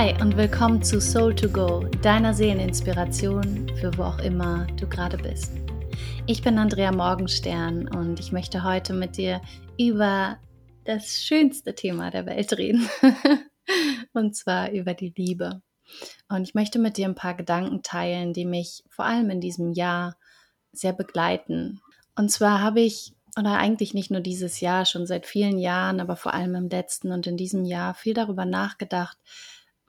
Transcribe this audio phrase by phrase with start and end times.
[0.00, 5.18] Hi und willkommen zu Soul to Go, deiner Seeleninspiration für wo auch immer du gerade
[5.18, 5.52] bist.
[6.24, 9.42] Ich bin Andrea Morgenstern und ich möchte heute mit dir
[9.78, 10.38] über
[10.84, 12.88] das schönste Thema der Welt reden.
[14.14, 15.60] und zwar über die Liebe.
[16.30, 19.70] Und ich möchte mit dir ein paar Gedanken teilen, die mich vor allem in diesem
[19.70, 20.16] Jahr
[20.72, 21.82] sehr begleiten.
[22.16, 26.16] Und zwar habe ich, oder eigentlich nicht nur dieses Jahr, schon seit vielen Jahren, aber
[26.16, 29.18] vor allem im letzten und in diesem Jahr viel darüber nachgedacht,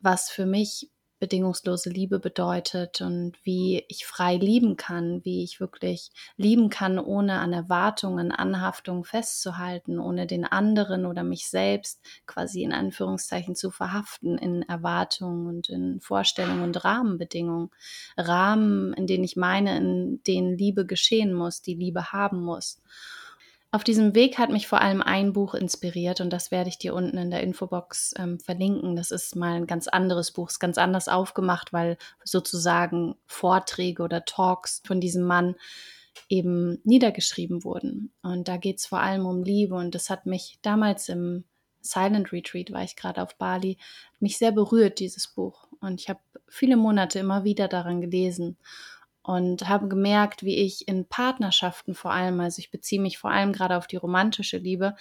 [0.02, 0.90] was für mich
[1.22, 7.40] bedingungslose Liebe bedeutet und wie ich frei lieben kann, wie ich wirklich lieben kann, ohne
[7.40, 14.40] an Erwartungen, Anhaftungen festzuhalten, ohne den anderen oder mich selbst quasi in Anführungszeichen zu verhaften
[14.40, 17.70] in Erwartungen und in Vorstellungen und Rahmenbedingungen.
[18.18, 22.82] Rahmen, in denen ich meine, in denen Liebe geschehen muss, die Liebe haben muss.
[23.74, 26.94] Auf diesem Weg hat mich vor allem ein Buch inspiriert und das werde ich dir
[26.94, 28.98] unten in der Infobox ähm, verlinken.
[28.98, 34.26] Das ist mal ein ganz anderes Buch, ist ganz anders aufgemacht, weil sozusagen Vorträge oder
[34.26, 35.55] Talks von diesem Mann
[36.28, 38.12] eben niedergeschrieben wurden.
[38.22, 41.46] Und da geht es vor allem um Liebe und das hat mich damals im
[41.80, 43.78] Silent Retreat, war ich gerade auf Bali,
[44.20, 45.70] mich sehr berührt, dieses Buch.
[45.80, 46.20] Und ich habe
[46.50, 48.58] viele Monate immer wieder daran gelesen
[49.24, 53.54] und habe gemerkt, wie ich in Partnerschaften vor allem, also ich beziehe mich vor allem
[53.54, 54.96] gerade auf die romantische Liebe,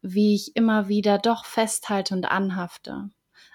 [0.00, 3.10] wie ich immer wieder doch festhalte und anhafte.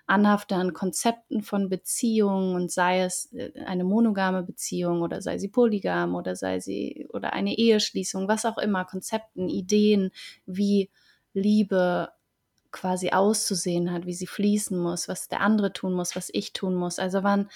[0.06, 5.48] Anhafte an Konzepten von Beziehungen und sei es äh, eine monogame Beziehung oder sei sie
[5.48, 10.12] polygam oder sei sie oder eine Eheschließung, was auch immer, Konzepten, Ideen,
[10.46, 10.90] wie
[11.34, 12.10] Liebe
[12.72, 16.76] quasi auszusehen hat, wie sie fließen muss, was der andere tun muss, was ich tun
[16.76, 17.00] muss.
[17.00, 17.50] Also waren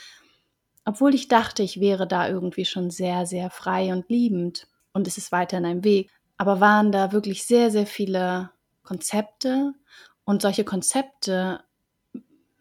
[0.88, 5.18] obwohl ich dachte, ich wäre da irgendwie schon sehr, sehr frei und liebend und es
[5.18, 6.10] ist weiter in einem Weg.
[6.38, 8.52] Aber waren da wirklich sehr, sehr viele
[8.84, 9.74] Konzepte
[10.24, 11.60] und solche Konzepte,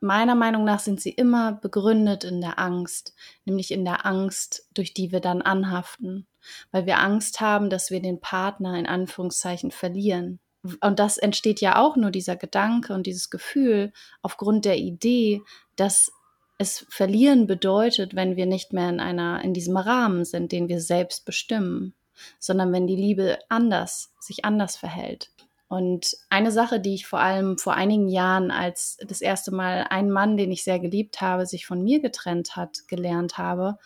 [0.00, 4.92] meiner Meinung nach, sind sie immer begründet in der Angst, nämlich in der Angst, durch
[4.92, 6.26] die wir dann anhaften,
[6.72, 10.40] weil wir Angst haben, dass wir den Partner in Anführungszeichen verlieren.
[10.80, 15.42] Und das entsteht ja auch nur dieser Gedanke und dieses Gefühl aufgrund der Idee,
[15.76, 16.10] dass
[16.58, 20.80] es verlieren bedeutet, wenn wir nicht mehr in einer, in diesem Rahmen sind, den wir
[20.80, 21.94] selbst bestimmen,
[22.38, 25.30] sondern wenn die Liebe anders, sich anders verhält.
[25.68, 30.10] Und eine Sache, die ich vor allem vor einigen Jahren, als das erste Mal ein
[30.10, 33.78] Mann, den ich sehr geliebt habe, sich von mir getrennt hat, gelernt habe,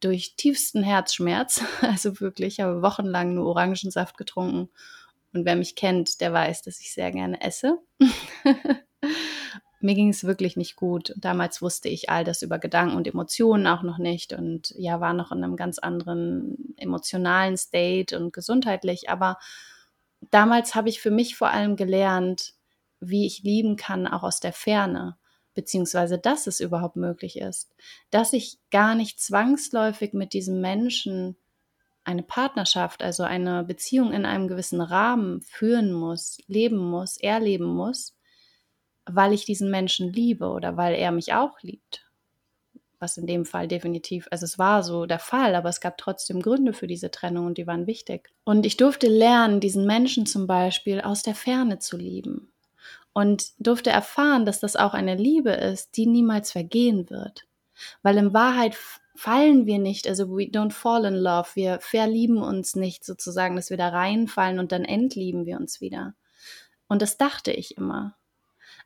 [0.00, 4.70] durch tiefsten Herzschmerz, also wirklich, ich habe wochenlang nur Orangensaft getrunken.
[5.32, 7.78] Und wer mich kennt, der weiß, dass ich sehr gerne esse.
[9.80, 11.14] mir ging es wirklich nicht gut.
[11.16, 15.14] Damals wusste ich all das über Gedanken und Emotionen auch noch nicht und ja, war
[15.14, 19.08] noch in einem ganz anderen emotionalen State und gesundheitlich.
[19.08, 19.38] Aber
[20.30, 22.54] damals habe ich für mich vor allem gelernt,
[23.00, 25.16] wie ich lieben kann, auch aus der Ferne,
[25.54, 27.74] beziehungsweise dass es überhaupt möglich ist,
[28.10, 31.36] dass ich gar nicht zwangsläufig mit diesem Menschen
[32.04, 38.14] eine Partnerschaft, also eine Beziehung in einem gewissen Rahmen führen muss, leben muss, erleben muss,
[39.06, 42.06] weil ich diesen Menschen liebe oder weil er mich auch liebt.
[42.98, 46.42] Was in dem Fall definitiv, also es war so der Fall, aber es gab trotzdem
[46.42, 48.30] Gründe für diese Trennung und die waren wichtig.
[48.44, 52.52] Und ich durfte lernen, diesen Menschen zum Beispiel aus der Ferne zu lieben.
[53.12, 57.46] Und durfte erfahren, dass das auch eine Liebe ist, die niemals vergehen wird.
[58.02, 58.76] Weil in Wahrheit
[59.16, 63.70] fallen wir nicht, also we don't fall in love, wir verlieben uns nicht sozusagen, dass
[63.70, 66.14] wir da reinfallen und dann entlieben wir uns wieder.
[66.88, 68.16] Und das dachte ich immer.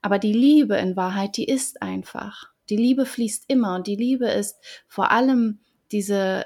[0.05, 2.51] Aber die Liebe in Wahrheit, die ist einfach.
[2.69, 5.61] Die Liebe fließt immer und die Liebe ist vor allem
[5.93, 6.45] diese,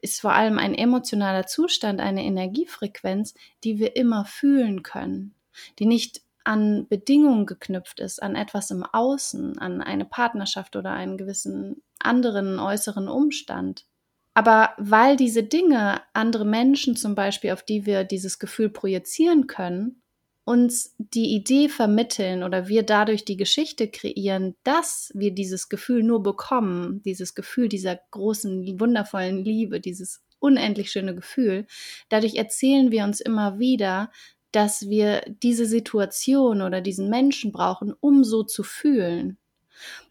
[0.00, 3.34] ist vor allem ein emotionaler Zustand, eine Energiefrequenz,
[3.64, 5.34] die wir immer fühlen können,
[5.80, 11.16] die nicht an Bedingungen geknüpft ist, an etwas im Außen, an eine Partnerschaft oder einen
[11.16, 13.86] gewissen anderen äußeren Umstand.
[14.34, 20.03] Aber weil diese Dinge, andere Menschen zum Beispiel, auf die wir dieses Gefühl projizieren können,
[20.44, 26.22] uns die Idee vermitteln oder wir dadurch die Geschichte kreieren, dass wir dieses Gefühl nur
[26.22, 31.66] bekommen, dieses Gefühl dieser großen, wundervollen Liebe, dieses unendlich schöne Gefühl,
[32.10, 34.10] dadurch erzählen wir uns immer wieder,
[34.52, 39.38] dass wir diese Situation oder diesen Menschen brauchen, um so zu fühlen.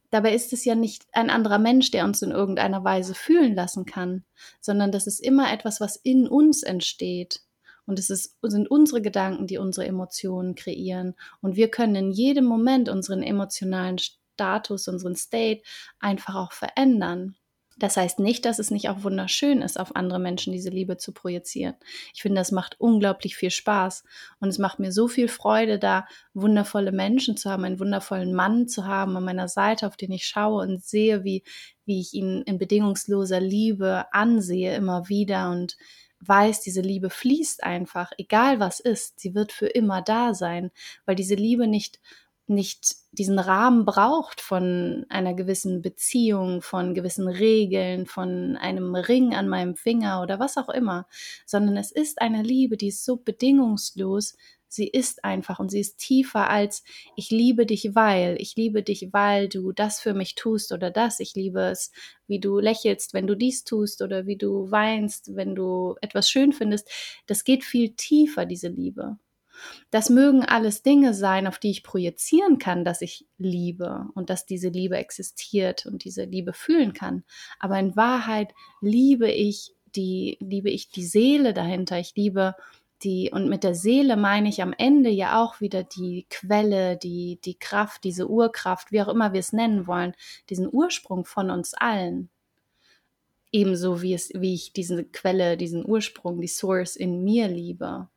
[0.09, 3.85] Dabei ist es ja nicht ein anderer Mensch, der uns in irgendeiner Weise fühlen lassen
[3.85, 4.24] kann,
[4.62, 7.41] sondern das ist immer etwas, was in uns entsteht.
[7.85, 11.15] Und es ist, sind unsere Gedanken, die unsere Emotionen kreieren.
[11.41, 15.63] Und wir können in jedem Moment unseren emotionalen Status, unseren State
[16.00, 17.35] einfach auch verändern.
[17.77, 21.12] Das heißt nicht, dass es nicht auch wunderschön ist, auf andere Menschen diese Liebe zu
[21.12, 21.75] projizieren.
[22.13, 24.03] Ich finde, das macht unglaublich viel Spaß
[24.39, 28.68] und es macht mir so viel Freude, da wundervolle Menschen zu haben, einen wundervollen Mann
[28.68, 31.44] zu haben an meiner Seite, auf den ich schaue und sehe, wie,
[31.85, 35.75] wie ich ihn in bedingungsloser Liebe ansehe immer wieder und
[36.27, 40.71] weiß, diese Liebe fließt einfach, egal was ist, sie wird für immer da sein,
[41.05, 41.99] weil diese Liebe nicht
[42.48, 49.48] nicht diesen Rahmen braucht von einer gewissen Beziehung, von gewissen Regeln, von einem Ring an
[49.48, 51.07] meinem Finger oder was auch immer,
[51.45, 54.36] sondern es ist eine Liebe, die ist so bedingungslos,
[54.68, 56.84] sie ist einfach und sie ist tiefer als
[57.16, 61.19] ich liebe dich, weil, ich liebe dich, weil du das für mich tust oder das,
[61.19, 61.92] ich liebe es,
[62.28, 66.54] wie du lächelst, wenn du dies tust oder wie du weinst, wenn du etwas schön
[66.54, 66.90] findest,
[67.28, 69.18] das geht viel tiefer, diese Liebe.
[69.91, 74.45] Das mögen alles Dinge sein, auf die ich projizieren kann, dass ich liebe und dass
[74.45, 77.23] diese Liebe existiert und diese Liebe fühlen kann.
[77.59, 82.00] Aber in Wahrheit liebe ich die, liebe ich die Seele dahinter.
[82.00, 82.55] Ich liebe
[83.03, 87.39] die, und mit der Seele meine ich am Ende ja auch wieder die Quelle, die,
[87.44, 90.13] die Kraft, diese Urkraft, wie auch immer wir es nennen wollen,
[90.49, 92.29] diesen Ursprung von uns allen.
[93.51, 98.09] Ebenso wie es, wie ich diese Quelle, diesen Ursprung, die Source in mir liebe.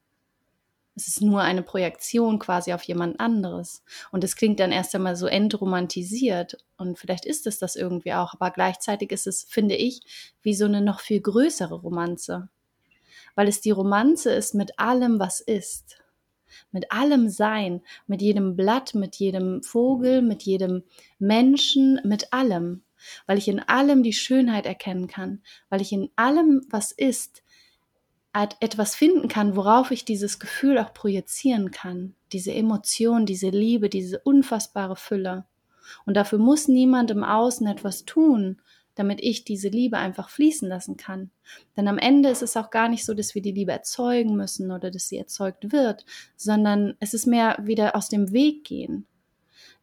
[0.99, 3.85] Es ist nur eine Projektion quasi auf jemand anderes.
[4.13, 6.57] Und es klingt dann erst einmal so entromantisiert.
[6.79, 8.33] Und vielleicht ist es das irgendwie auch.
[8.33, 10.01] Aber gleichzeitig ist es, finde ich,
[10.41, 12.49] wie so eine noch viel größere Romanze.
[13.35, 16.03] Weil es die Romanze ist mit allem, was ist.
[16.73, 17.83] Mit allem Sein.
[18.07, 20.83] Mit jedem Blatt, mit jedem Vogel, mit jedem
[21.19, 22.85] Menschen, mit allem.
[23.27, 25.43] Weil ich in allem die Schönheit erkennen kann.
[25.69, 27.43] Weil ich in allem, was ist,
[28.61, 34.19] etwas finden kann, worauf ich dieses Gefühl auch projizieren kann, diese Emotion, diese Liebe, diese
[34.21, 35.47] unfassbare Fülle.
[36.05, 38.61] Und dafür muss niemand im Außen etwas tun,
[38.95, 41.31] damit ich diese Liebe einfach fließen lassen kann.
[41.77, 44.73] Denn am Ende ist es auch gar nicht so, dass wir die Liebe erzeugen müssen
[44.73, 46.05] oder dass sie erzeugt wird,
[46.35, 49.07] sondern es ist mehr wieder aus dem Weg gehen.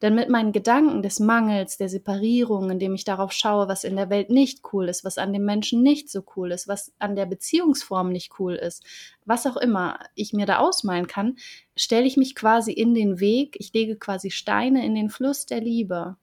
[0.04, 4.10] Denn mit meinen Gedanken des Mangels, der Separierung, indem ich darauf schaue, was in der
[4.10, 7.24] Welt nicht cool ist, was an dem Menschen nicht so cool ist, was an der
[7.24, 8.84] Beziehungsform nicht cool ist,
[9.24, 11.36] was auch immer ich mir da ausmalen kann,
[11.74, 15.62] stelle ich mich quasi in den Weg, ich lege quasi Steine in den Fluss der
[15.62, 16.18] Liebe.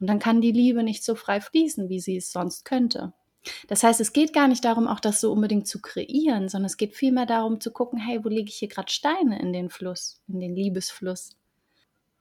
[0.00, 3.12] Und dann kann die Liebe nicht so frei fließen, wie sie es sonst könnte.
[3.68, 6.78] Das heißt, es geht gar nicht darum, auch das so unbedingt zu kreieren, sondern es
[6.78, 10.20] geht vielmehr darum zu gucken, hey, wo lege ich hier gerade Steine in den Fluss,
[10.26, 11.36] in den Liebesfluss?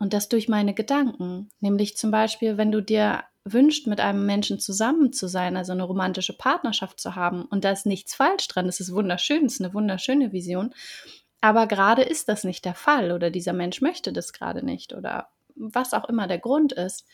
[0.04, 1.48] Und das durch meine Gedanken.
[1.62, 5.84] Nämlich zum Beispiel, wenn du dir wünscht, mit einem Menschen zusammen zu sein, also eine
[5.84, 7.46] romantische Partnerschaft zu haben.
[7.46, 8.66] Und da ist nichts falsch dran.
[8.66, 10.74] Das ist wunderschön, das ist eine wunderschöne Vision.
[11.40, 15.30] Aber gerade ist das nicht der Fall oder dieser Mensch möchte das gerade nicht oder
[15.56, 17.06] was auch immer der Grund ist,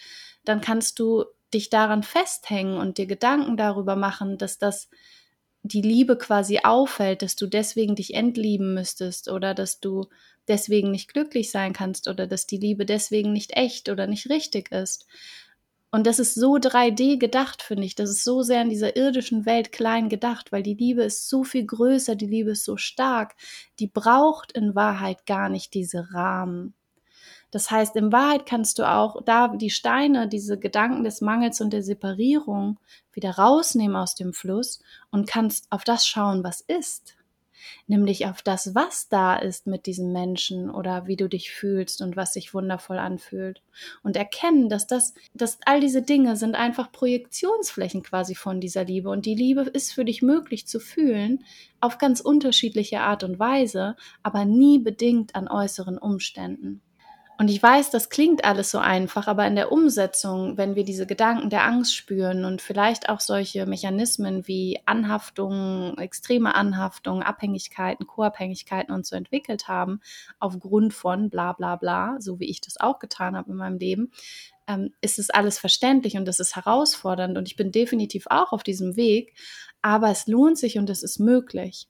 [0.43, 4.89] dann kannst du dich daran festhängen und dir Gedanken darüber machen, dass das
[5.63, 10.07] die Liebe quasi auffällt, dass du deswegen dich entlieben müsstest oder dass du
[10.47, 14.71] deswegen nicht glücklich sein kannst oder dass die Liebe deswegen nicht echt oder nicht richtig
[14.71, 15.05] ist.
[15.91, 17.95] Und das ist so 3D gedacht, finde ich.
[17.95, 21.43] Das ist so sehr in dieser irdischen Welt klein gedacht, weil die Liebe ist so
[21.43, 23.35] viel größer, die Liebe ist so stark.
[23.79, 26.75] Die braucht in Wahrheit gar nicht diese Rahmen.
[27.51, 31.71] Das heißt, in Wahrheit kannst du auch da die Steine, diese Gedanken des Mangels und
[31.71, 32.79] der Separierung
[33.11, 34.79] wieder rausnehmen aus dem Fluss
[35.09, 37.15] und kannst auf das schauen, was ist.
[37.87, 42.15] Nämlich auf das, was da ist mit diesem Menschen oder wie du dich fühlst und
[42.15, 43.61] was sich wundervoll anfühlt.
[44.01, 49.09] Und erkennen, dass das, dass all diese Dinge sind einfach Projektionsflächen quasi von dieser Liebe.
[49.09, 51.43] Und die Liebe ist für dich möglich zu fühlen
[51.81, 56.81] auf ganz unterschiedliche Art und Weise, aber nie bedingt an äußeren Umständen.
[57.39, 61.07] Und ich weiß, das klingt alles so einfach, aber in der Umsetzung, wenn wir diese
[61.07, 68.93] Gedanken der Angst spüren und vielleicht auch solche Mechanismen wie Anhaftung, extreme Anhaftung, Abhängigkeiten, Co-Abhängigkeiten
[68.93, 70.01] und so entwickelt haben,
[70.39, 74.11] aufgrund von bla bla bla, so wie ich das auch getan habe in meinem Leben,
[74.67, 78.63] ähm, ist es alles verständlich und das ist herausfordernd und ich bin definitiv auch auf
[78.63, 79.33] diesem Weg,
[79.81, 81.87] aber es lohnt sich und es ist möglich.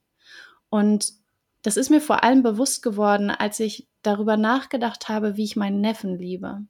[0.69, 1.18] Und
[1.61, 5.81] das ist mir vor allem bewusst geworden, als ich darüber nachgedacht habe, wie ich meinen
[5.81, 6.61] Neffen liebe.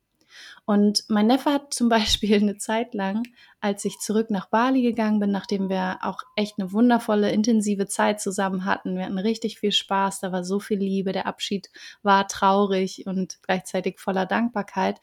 [0.65, 3.23] Und mein Neffe hat zum Beispiel eine Zeit lang,
[3.59, 8.21] als ich zurück nach Bali gegangen bin, nachdem wir auch echt eine wundervolle, intensive Zeit
[8.21, 11.69] zusammen hatten, wir hatten richtig viel Spaß, da war so viel Liebe, der Abschied
[12.03, 14.99] war traurig und gleichzeitig voller Dankbarkeit,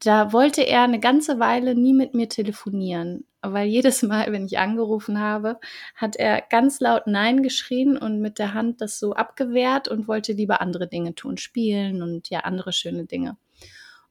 [0.00, 4.58] da wollte er eine ganze Weile nie mit mir telefonieren, weil jedes Mal, wenn ich
[4.58, 5.58] angerufen habe,
[5.94, 10.32] hat er ganz laut Nein geschrien und mit der Hand das so abgewehrt und wollte
[10.32, 13.36] lieber andere Dinge tun, spielen und ja, andere schöne Dinge.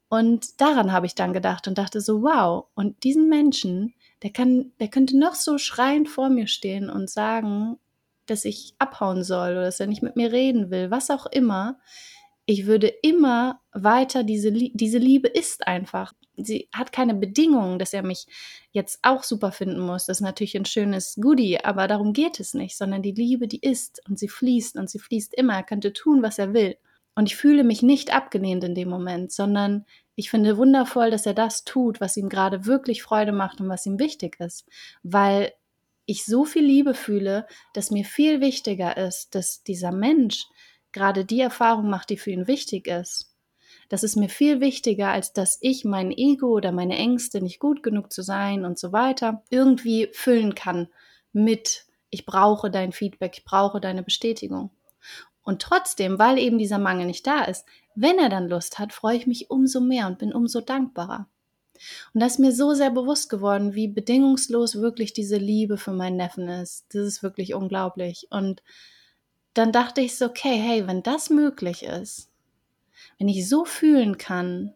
[0.10, 3.94] Und daran habe ich dann gedacht und dachte so, wow, und diesen Menschen
[4.24, 7.78] der kann, der könnte noch so schreiend vor mir stehen und sagen,
[8.26, 11.80] dass ich abhauen soll oder dass er nicht mit mir reden will, was auch immer.
[12.46, 16.14] Ich würde immer weiter diese, diese Liebe ist einfach.
[16.38, 18.27] Sie hat keine Bedingungen, dass er mich
[18.72, 20.06] jetzt auch super finden muss.
[20.06, 23.60] Das ist natürlich ein schönes Goodie, aber darum geht es nicht, sondern die Liebe, die
[23.60, 25.56] ist und sie fließt und sie fließt immer.
[25.56, 26.77] Er könnte tun, was er will.
[27.15, 31.34] Und ich fühle mich nicht abgelehnt in dem Moment, sondern ich finde wundervoll, dass er
[31.34, 34.67] das tut, was ihm gerade wirklich Freude macht und was ihm wichtig ist,
[35.03, 35.51] weil
[36.06, 40.46] ich so viel Liebe fühle, dass mir viel wichtiger ist, dass dieser Mensch
[40.91, 43.37] gerade die Erfahrung macht, die für ihn wichtig ist.
[43.89, 47.84] Das ist mir viel wichtiger, als dass ich mein Ego oder meine Ängste, nicht gut
[47.84, 50.88] genug zu sein und so weiter, irgendwie füllen kann
[51.32, 54.72] mit, ich brauche dein Feedback, ich brauche deine Bestätigung.
[55.44, 57.65] Und trotzdem, weil eben dieser Mangel nicht da ist,
[57.96, 61.27] wenn er dann Lust hat, freue ich mich umso mehr und bin umso dankbarer.
[62.13, 66.17] Und das ist mir so sehr bewusst geworden, wie bedingungslos wirklich diese Liebe für meinen
[66.17, 66.86] Neffen ist.
[66.89, 68.27] Das ist wirklich unglaublich.
[68.29, 68.62] Und
[69.53, 72.29] dann dachte ich so, okay, hey, wenn das möglich ist,
[73.18, 74.74] wenn ich so fühlen kann,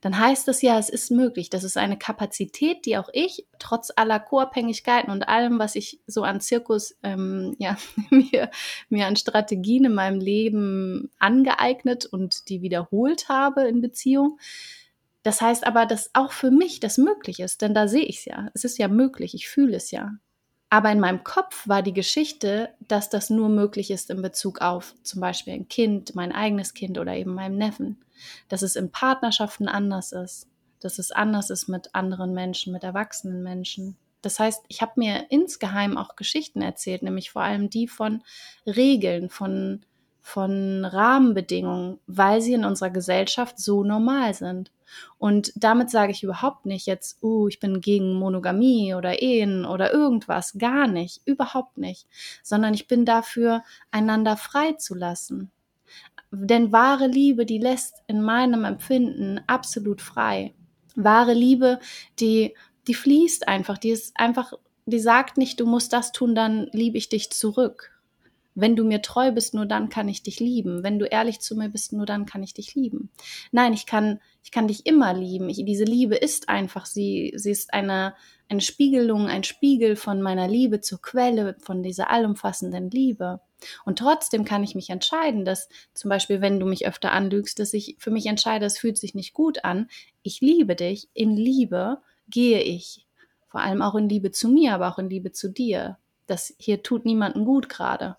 [0.00, 1.50] dann heißt das ja, es ist möglich.
[1.50, 6.22] Das ist eine Kapazität, die auch ich, trotz aller Co-Abhängigkeiten und allem, was ich so
[6.22, 7.76] an Zirkus, ähm, ja,
[8.10, 8.50] mir,
[8.88, 14.38] mir an Strategien in meinem Leben angeeignet und die wiederholt habe in Beziehung.
[15.22, 18.24] Das heißt aber, dass auch für mich das möglich ist, denn da sehe ich es
[18.24, 18.50] ja.
[18.54, 20.12] Es ist ja möglich, ich fühle es ja.
[20.72, 24.94] Aber in meinem Kopf war die Geschichte, dass das nur möglich ist in Bezug auf
[25.02, 28.02] zum Beispiel ein Kind, mein eigenes Kind oder eben meinem Neffen.
[28.48, 30.48] Dass es in Partnerschaften anders ist.
[30.80, 33.98] Dass es anders ist mit anderen Menschen, mit erwachsenen Menschen.
[34.22, 38.22] Das heißt, ich habe mir insgeheim auch Geschichten erzählt, nämlich vor allem die von
[38.64, 39.82] Regeln, von,
[40.22, 44.72] von Rahmenbedingungen, weil sie in unserer Gesellschaft so normal sind.
[45.18, 49.92] Und damit sage ich überhaupt nicht jetzt, uh, ich bin gegen Monogamie oder Ehen oder
[49.92, 52.06] irgendwas, gar nicht, überhaupt nicht,
[52.42, 55.50] sondern ich bin dafür, einander frei zu lassen.
[56.30, 60.54] Denn wahre Liebe, die lässt in meinem Empfinden absolut frei.
[60.96, 61.78] Wahre Liebe,
[62.18, 62.54] die,
[62.86, 64.54] die fließt einfach, die ist einfach,
[64.86, 67.92] die sagt nicht, du musst das tun, dann liebe ich dich zurück
[68.54, 70.82] wenn du mir treu bist, nur dann kann ich dich lieben.
[70.82, 73.10] Wenn du ehrlich zu mir bist, nur dann kann ich dich lieben.
[73.50, 75.48] Nein, ich kann, ich kann dich immer lieben.
[75.48, 78.14] Ich, diese Liebe ist einfach, sie, sie ist eine,
[78.48, 83.40] eine Spiegelung, ein Spiegel von meiner Liebe zur Quelle, von dieser allumfassenden Liebe.
[83.84, 87.72] Und trotzdem kann ich mich entscheiden, dass zum Beispiel, wenn du mich öfter anlügst, dass
[87.72, 89.88] ich für mich entscheide, es fühlt sich nicht gut an.
[90.22, 91.08] Ich liebe dich.
[91.14, 93.06] In Liebe gehe ich.
[93.48, 95.98] Vor allem auch in Liebe zu mir, aber auch in Liebe zu dir.
[96.26, 98.16] Das hier tut niemandem gut gerade.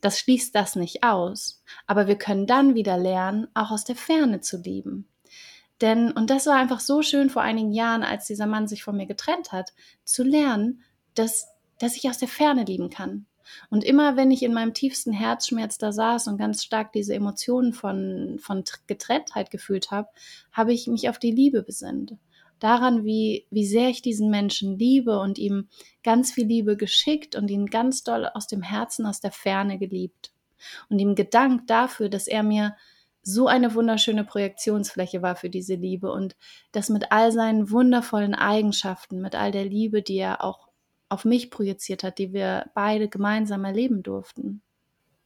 [0.00, 1.62] Das schließt das nicht aus.
[1.86, 5.08] Aber wir können dann wieder lernen, auch aus der Ferne zu lieben.
[5.80, 8.96] Denn, und das war einfach so schön vor einigen Jahren, als dieser Mann sich von
[8.96, 9.72] mir getrennt hat,
[10.04, 10.82] zu lernen,
[11.14, 13.26] dass, dass ich aus der Ferne lieben kann.
[13.70, 17.72] Und immer wenn ich in meinem tiefsten Herzschmerz da saß und ganz stark diese Emotionen
[17.72, 20.08] von, von Getrenntheit gefühlt habe,
[20.52, 22.16] habe ich mich auf die Liebe besinnt
[22.58, 25.68] daran, wie, wie sehr ich diesen Menschen liebe und ihm
[26.02, 30.32] ganz viel Liebe geschickt und ihn ganz doll aus dem Herzen, aus der Ferne geliebt.
[30.88, 32.76] Und ihm gedankt dafür, dass er mir
[33.22, 36.34] so eine wunderschöne Projektionsfläche war für diese Liebe und
[36.72, 40.68] das mit all seinen wundervollen Eigenschaften, mit all der Liebe, die er auch
[41.08, 44.62] auf mich projiziert hat, die wir beide gemeinsam erleben durften.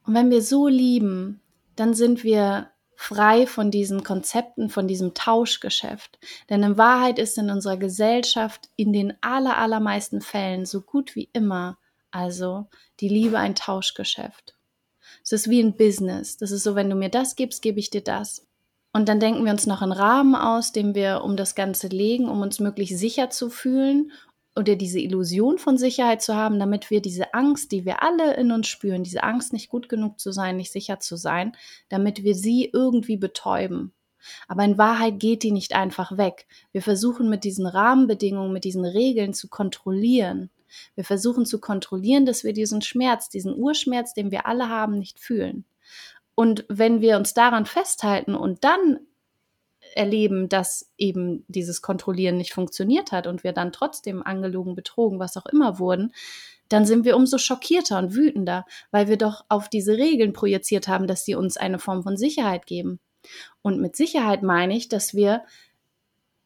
[0.04, 1.40] Und wenn wir so lieben,
[1.76, 2.71] dann sind wir
[3.02, 6.18] frei von diesen Konzepten, von diesem Tauschgeschäft.
[6.48, 11.28] Denn in Wahrheit ist in unserer Gesellschaft in den aller, allermeisten Fällen so gut wie
[11.32, 11.78] immer
[12.12, 12.66] also
[13.00, 14.54] die Liebe ein Tauschgeschäft.
[15.24, 16.36] Es ist wie ein Business.
[16.36, 18.46] Das ist so, wenn du mir das gibst, gebe ich dir das.
[18.92, 22.28] Und dann denken wir uns noch einen Rahmen aus, den wir um das Ganze legen,
[22.28, 24.12] um uns möglichst sicher zu fühlen
[24.54, 28.52] oder diese Illusion von Sicherheit zu haben, damit wir diese Angst, die wir alle in
[28.52, 31.56] uns spüren, diese Angst, nicht gut genug zu sein, nicht sicher zu sein,
[31.88, 33.92] damit wir sie irgendwie betäuben.
[34.46, 36.46] Aber in Wahrheit geht die nicht einfach weg.
[36.70, 40.50] Wir versuchen mit diesen Rahmenbedingungen, mit diesen Regeln zu kontrollieren.
[40.94, 45.18] Wir versuchen zu kontrollieren, dass wir diesen Schmerz, diesen Urschmerz, den wir alle haben, nicht
[45.18, 45.64] fühlen.
[46.34, 49.00] Und wenn wir uns daran festhalten und dann
[49.96, 55.36] erleben, dass eben dieses Kontrollieren nicht funktioniert hat und wir dann trotzdem angelogen, betrogen, was
[55.36, 56.12] auch immer wurden,
[56.68, 61.06] dann sind wir umso schockierter und wütender, weil wir doch auf diese Regeln projiziert haben,
[61.06, 62.98] dass sie uns eine Form von Sicherheit geben.
[63.60, 65.42] Und mit Sicherheit meine ich, dass wir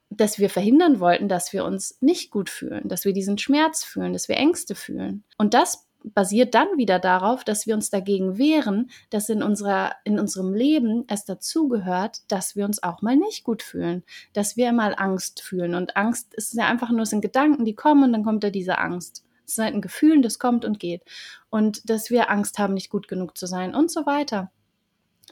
[0.09, 4.12] dass wir verhindern wollten, dass wir uns nicht gut fühlen, dass wir diesen Schmerz fühlen,
[4.12, 5.25] dass wir Ängste fühlen.
[5.37, 10.19] Und das basiert dann wieder darauf, dass wir uns dagegen wehren, dass in, unserer, in
[10.19, 14.95] unserem Leben es dazugehört, dass wir uns auch mal nicht gut fühlen, dass wir mal
[14.97, 15.75] Angst fühlen.
[15.75, 18.79] Und Angst ist ja einfach nur, sind Gedanken, die kommen und dann kommt da diese
[18.79, 19.25] Angst.
[19.45, 21.03] Es ist halt ein Gefühl, das kommt und geht.
[21.51, 24.51] Und dass wir Angst haben, nicht gut genug zu sein und so weiter.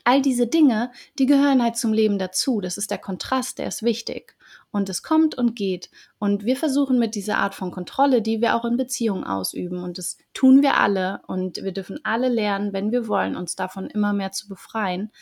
[0.03, 2.61] All diese Dinge, die gehören halt zum Leben dazu.
[2.61, 4.37] Das ist der Kontrast, der ist wichtig.
[4.71, 5.89] Und es kommt und geht.
[6.19, 9.83] Und wir versuchen mit dieser Art von Kontrolle, die wir auch in Beziehungen ausüben.
[9.83, 11.21] Und das tun wir alle.
[11.27, 15.13] Und wir dürfen alle lernen, wenn wir wollen, uns davon immer mehr zu befreien.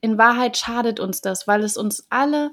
[0.00, 2.52] In Wahrheit schadet uns das, weil es uns alle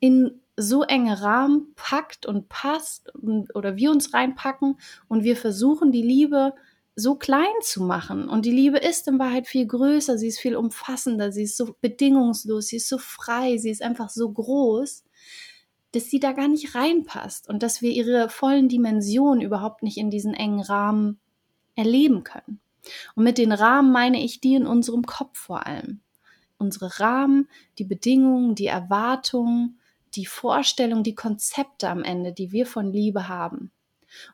[0.00, 3.12] in so enge Rahmen packt und passt
[3.54, 6.54] oder wir uns reinpacken und wir versuchen die Liebe
[6.96, 8.28] so klein zu machen.
[8.28, 11.74] Und die Liebe ist in Wahrheit viel größer, sie ist viel umfassender, sie ist so
[11.80, 15.04] bedingungslos, sie ist so frei, sie ist einfach so groß,
[15.92, 20.10] dass sie da gar nicht reinpasst und dass wir ihre vollen Dimensionen überhaupt nicht in
[20.10, 21.18] diesen engen Rahmen
[21.74, 22.60] erleben können.
[23.14, 26.00] Und mit den Rahmen meine ich die in unserem Kopf vor allem.
[26.58, 27.48] Unsere Rahmen,
[27.78, 29.80] die Bedingungen, die Erwartungen,
[30.14, 33.72] die Vorstellungen, die Konzepte am Ende, die wir von Liebe haben.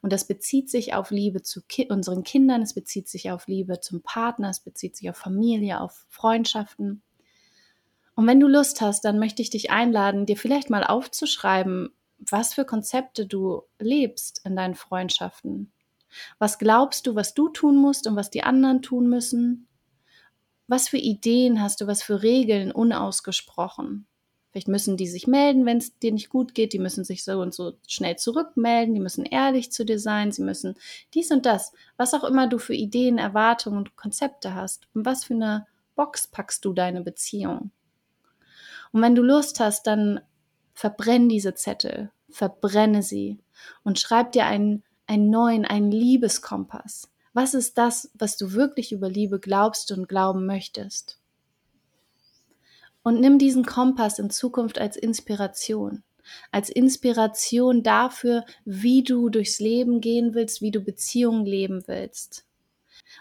[0.02, 3.80] Und das bezieht sich auf Liebe zu ki unseren Kindern, es bezieht sich auf Liebe
[3.80, 7.02] zum Partner, es bezieht sich auf Familie, auf Freundschaften.
[8.14, 12.54] Und wenn du Lust hast, dann möchte ich dich einladen, dir vielleicht mal aufzuschreiben, was
[12.54, 15.72] für Konzepte du lebst in deinen Freundschaften.
[16.38, 19.68] Was glaubst du, was du tun musst und was die anderen tun müssen?
[20.66, 24.06] Was für Ideen hast du, was für Regeln unausgesprochen?
[24.50, 26.72] Vielleicht müssen die sich melden, wenn es dir nicht gut geht.
[26.72, 28.94] Die müssen sich so und so schnell zurückmelden.
[28.94, 30.32] Die müssen ehrlich zu dir sein.
[30.32, 30.74] Sie müssen
[31.14, 31.72] dies und das.
[31.96, 34.88] Was auch immer du für Ideen, Erwartungen und Konzepte hast.
[34.92, 37.70] Und was für eine Box packst du deine Beziehung?
[38.92, 40.20] Und wenn du Lust hast, dann
[40.74, 42.10] verbrenn diese Zettel.
[42.28, 43.38] Verbrenne sie.
[43.84, 47.08] Und schreib dir einen, einen neuen, einen Liebeskompass.
[47.32, 51.19] Was ist das, was du wirklich über Liebe glaubst und glauben möchtest?
[53.02, 56.02] Und nimm diesen Kompass in Zukunft als Inspiration.
[56.52, 62.44] Als Inspiration dafür, wie du durchs Leben gehen willst, wie du Beziehungen leben willst.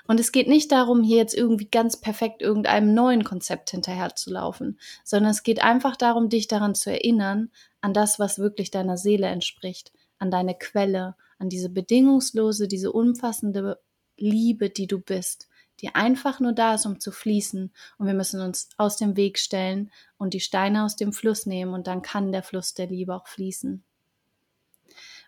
[0.07, 5.31] Und es geht nicht darum, hier jetzt irgendwie ganz perfekt irgendeinem neuen Konzept hinterherzulaufen, sondern
[5.31, 7.50] es geht einfach darum, dich daran zu erinnern,
[7.81, 13.80] an das, was wirklich deiner Seele entspricht, an deine Quelle, an diese bedingungslose, diese umfassende
[14.17, 15.47] Liebe, die du bist
[15.81, 17.71] die einfach nur da ist, um zu fließen.
[17.97, 21.73] Und wir müssen uns aus dem Weg stellen und die Steine aus dem Fluss nehmen
[21.73, 23.83] und dann kann der Fluss der Liebe auch fließen.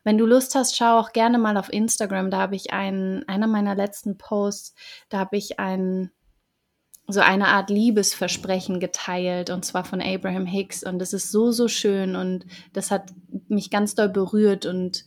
[0.03, 2.31] Wenn du Lust hast, schau auch gerne mal auf Instagram.
[2.31, 4.73] Da habe ich einen, einer meiner letzten Posts,
[5.09, 6.11] da habe ich einen,
[7.07, 11.67] so eine Art Liebesversprechen geteilt und zwar von Abraham Hicks und das ist so, so
[11.67, 13.11] schön und das hat
[13.47, 15.03] mich ganz doll berührt und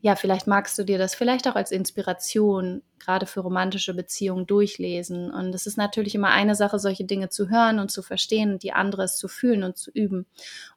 [0.00, 5.30] ja, vielleicht magst du dir das vielleicht auch als Inspiration gerade für romantische Beziehungen durchlesen.
[5.32, 8.72] Und es ist natürlich immer eine Sache, solche Dinge zu hören und zu verstehen die
[8.72, 10.26] andere ist zu fühlen und zu üben.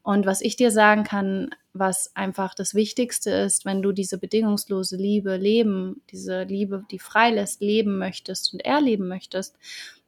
[0.02, 4.98] Und was ich dir sagen kann, was einfach das Wichtigste ist, wenn du diese bedingungslose
[4.98, 9.56] Liebe leben, diese Liebe, die freilässt, leben möchtest und erleben möchtest,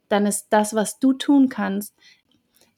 [0.09, 1.93] dann ist das, was du tun kannst,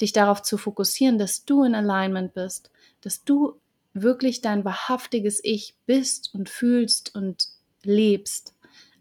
[0.02, 2.71] dich darauf zu fokussieren, dass du in Alignment bist,
[3.02, 3.60] dass du
[3.95, 7.47] wirklich dein wahrhaftiges Ich bist und fühlst und
[7.84, 8.53] lebst.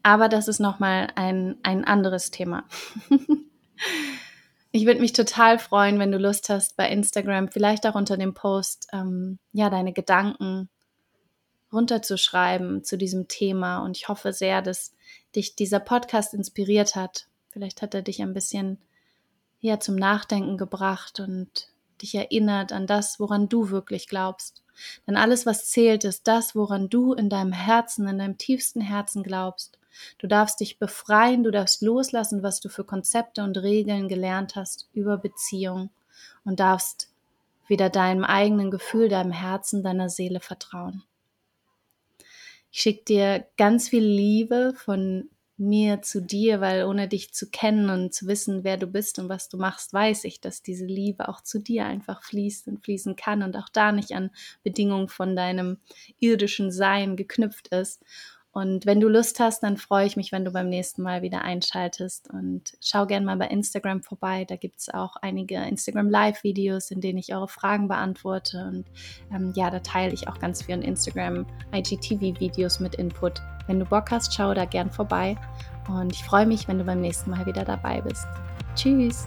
[0.03, 2.65] Aber das ist nochmal ein, ein anderes Thema.
[4.71, 8.35] ich würde mich total freuen, wenn du Lust hast, bei Instagram vielleicht auch unter dem
[8.35, 10.69] Post ähm, ja deine Gedanken
[11.73, 13.79] runterzuschreiben zu diesem Thema.
[13.79, 14.95] Und ich hoffe sehr, dass
[15.35, 17.27] dich dieser Podcast inspiriert hat.
[17.51, 18.79] Vielleicht hat er dich ein bisschen
[19.61, 21.69] ja, zum Nachdenken gebracht und
[22.01, 24.64] dich erinnert an das, woran du wirklich glaubst.
[25.07, 29.23] Denn alles, was zählt, ist das, woran du in deinem Herzen, in deinem tiefsten Herzen
[29.23, 29.79] glaubst.
[30.19, 34.89] Du darfst dich befreien, du darfst loslassen, was du für Konzepte und Regeln gelernt hast
[34.93, 35.91] über Beziehung
[36.45, 37.11] und darfst
[37.67, 41.03] wieder deinem eigenen Gefühl, deinem Herzen, deiner Seele vertrauen.
[42.71, 47.89] Ich schicke dir ganz viel Liebe von mir zu dir, weil ohne dich zu kennen
[47.91, 51.29] und zu wissen, wer du bist und was du machst, weiß ich, dass diese Liebe
[51.29, 54.31] auch zu dir einfach fließt und fließen kann und auch da nicht an
[54.65, 55.79] Bedingungen von deinem
[56.19, 58.03] irdischen Sein geknüpft ist.
[58.55, 61.43] Und wenn du Lust hast, dann freue ich mich, wenn du beim nächsten Mal wieder
[61.43, 62.31] einschaltest.
[62.33, 64.45] Und schau gerne mal bei Instagram vorbei.
[64.45, 68.65] Da gibt es auch einige Instagram Live-Videos, in denen ich eure Fragen beantworte.
[68.73, 68.87] Und
[69.35, 73.43] ähm, ja, da teile ich auch ganz viele Instagram IGTV-Videos mit Input.
[73.67, 75.37] Wenn du Bock hast, schau da gern vorbei.
[75.89, 78.25] Und ich freue mich, wenn du beim nächsten Mal wieder dabei bist.
[78.77, 79.27] Tschüss!